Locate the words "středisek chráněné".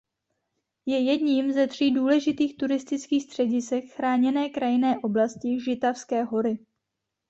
3.23-4.49